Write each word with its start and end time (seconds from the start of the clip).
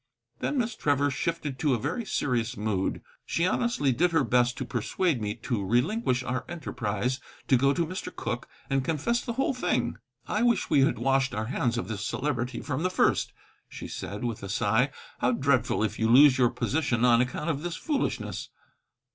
Then 0.39 0.57
Miss 0.57 0.75
Trevor 0.75 1.11
shifted 1.11 1.59
to 1.59 1.75
a 1.75 1.79
very 1.79 2.05
serious 2.05 2.57
mood. 2.57 3.03
She 3.23 3.45
honestly 3.45 3.91
did 3.91 4.09
her 4.13 4.23
best 4.23 4.57
to 4.57 4.65
persuade 4.65 5.21
me 5.21 5.35
to 5.35 5.63
relinquish 5.63 6.23
our 6.23 6.43
enterprise, 6.49 7.19
to 7.47 7.55
go 7.55 7.71
to 7.71 7.85
Mr. 7.85 8.11
Cooke 8.15 8.49
and 8.67 8.83
confess 8.83 9.21
the 9.21 9.33
whole 9.33 9.53
thing. 9.53 9.97
"I 10.25 10.41
wish 10.41 10.71
we 10.71 10.81
had 10.83 10.97
washed 10.97 11.35
our 11.35 11.45
hands 11.45 11.77
of 11.77 11.87
this 11.87 12.03
Celebrity 12.03 12.61
from 12.61 12.81
the 12.81 12.89
first," 12.89 13.31
she 13.69 13.87
said, 13.87 14.23
with 14.23 14.41
a 14.41 14.49
sigh. 14.49 14.89
"How 15.19 15.33
dreadful 15.33 15.83
if 15.83 15.99
you 15.99 16.09
lose 16.09 16.35
your 16.35 16.49
position 16.49 17.05
on 17.05 17.21
account 17.21 17.51
of 17.51 17.61
this 17.61 17.75
foolishness!" 17.75 18.49